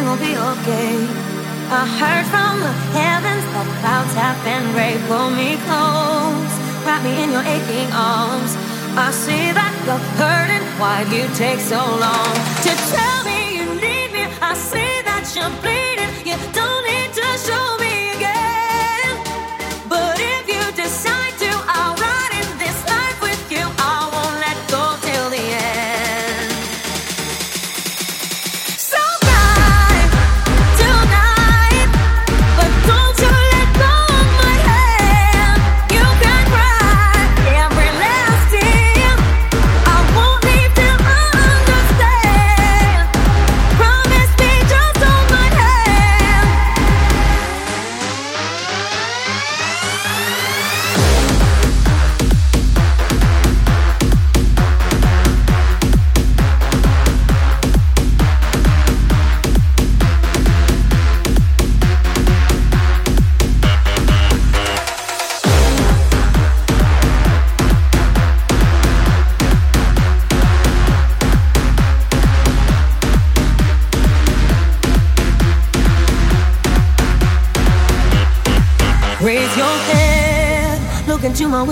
[0.00, 0.96] Everything will be okay.
[1.68, 4.96] I heard from the heavens that clouds have been gray.
[5.06, 6.52] Pull me close,
[6.86, 8.56] wrap me in your aching arms.
[8.96, 10.64] I see that you're hurting.
[10.80, 12.32] Why do you take so long
[12.64, 14.24] to tell me you need me?
[14.40, 15.79] I see that you're bleeding.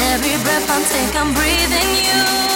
[0.00, 2.55] every breath I take, I'm breathing you.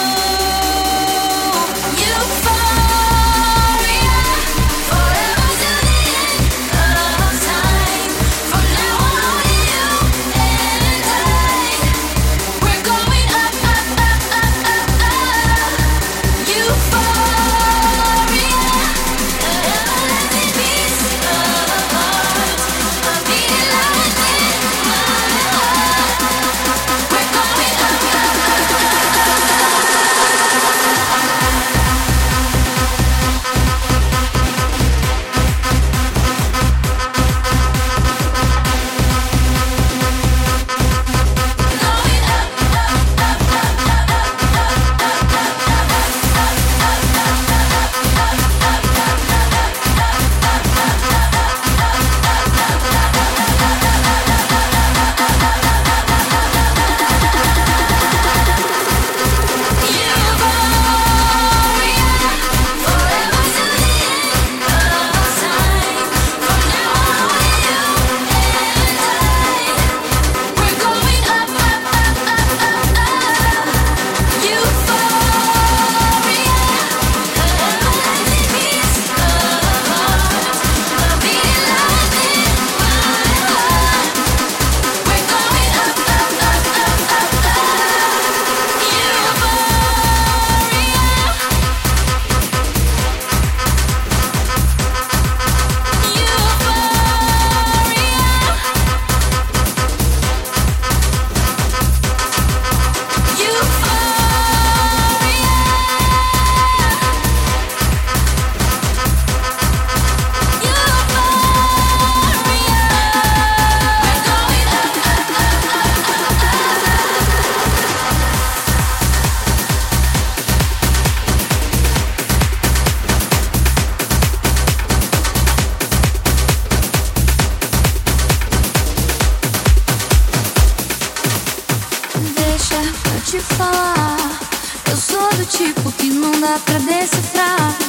[136.41, 137.80] não dá pra decifrar.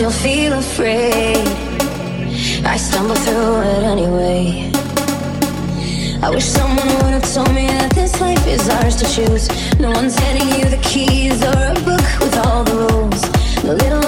[0.00, 1.46] still feel afraid.
[2.64, 4.72] I stumble through it anyway.
[6.22, 9.46] I wish someone would have told me that this life is ours to choose.
[9.78, 13.20] No one's handing you the keys or a book with all the rules.
[13.60, 13.99] The little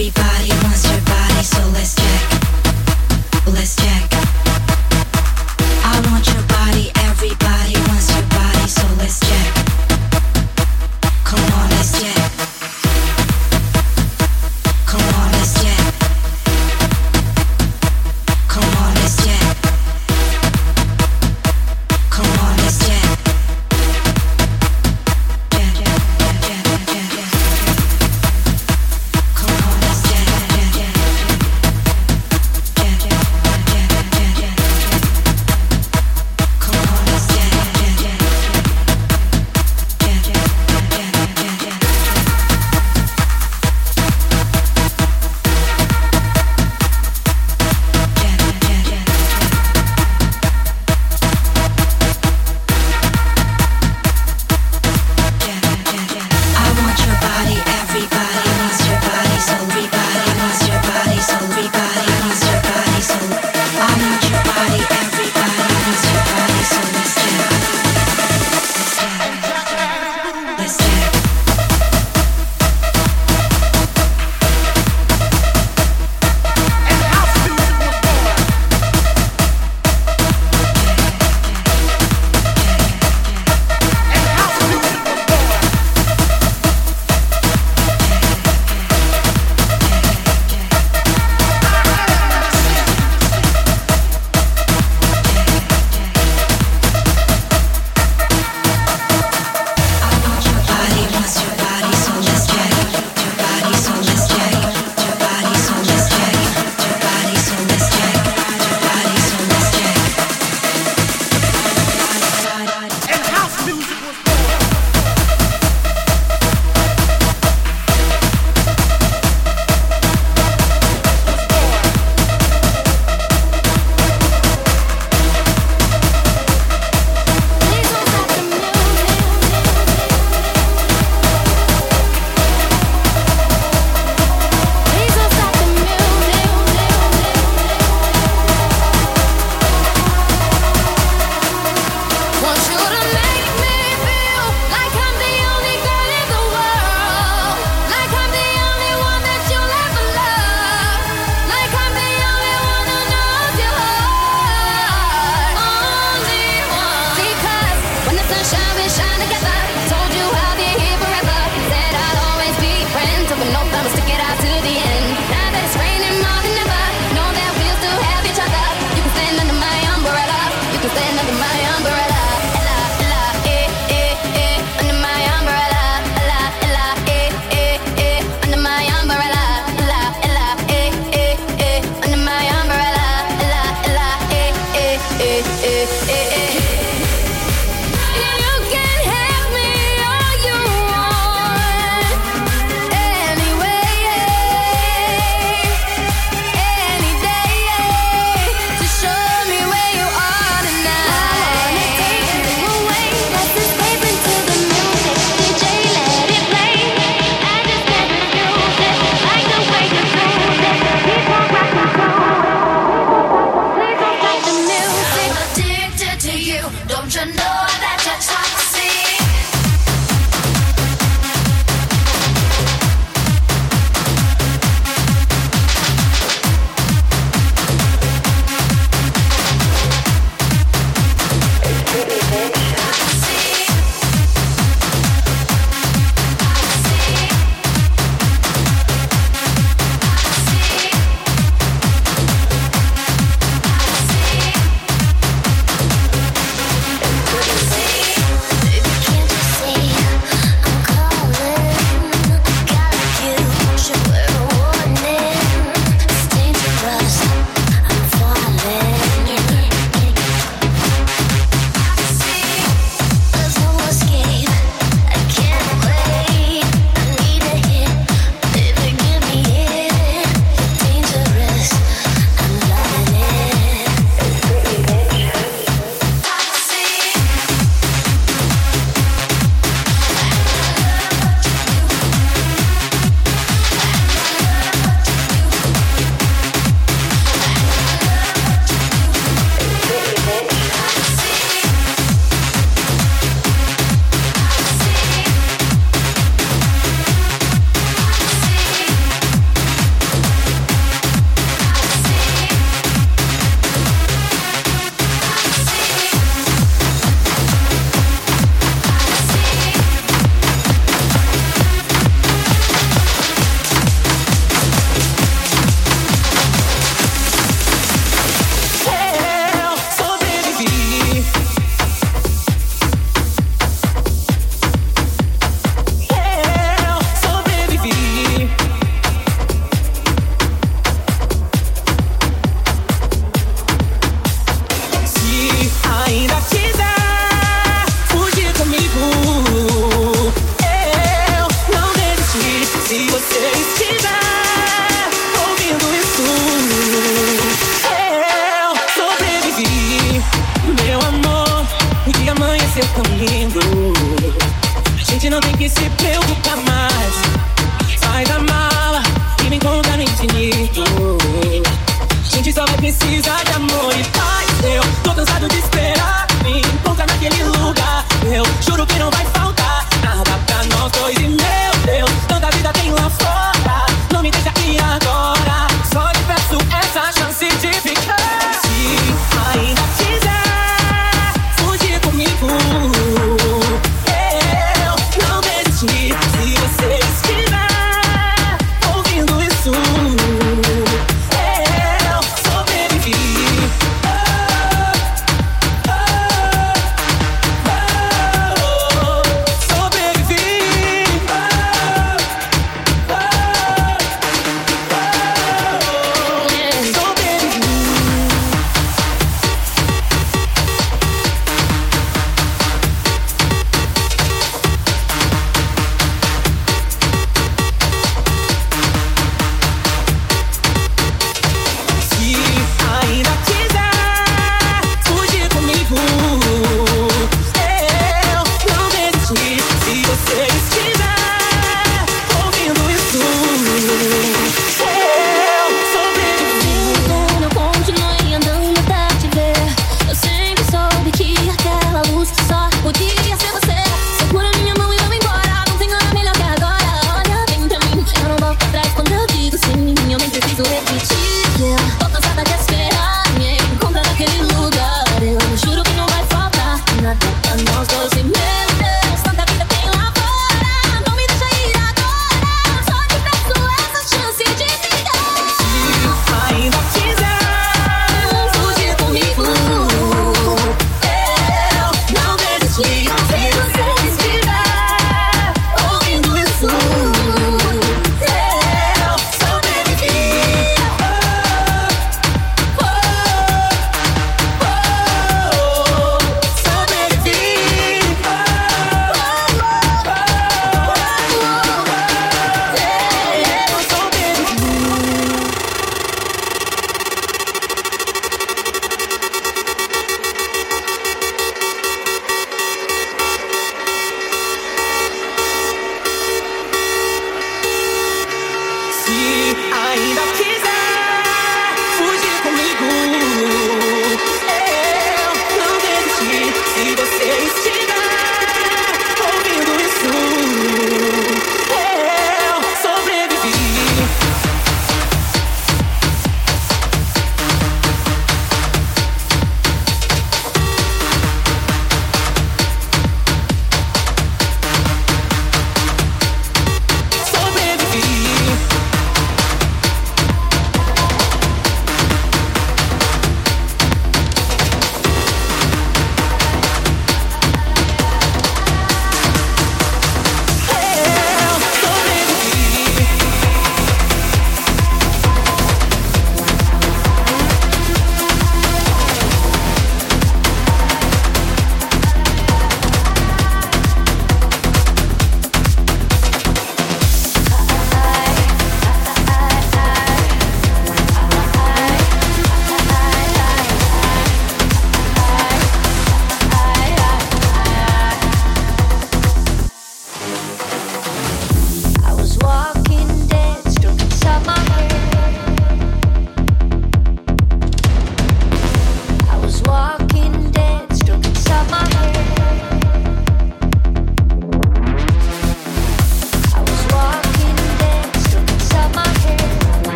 [0.00, 0.59] everybody.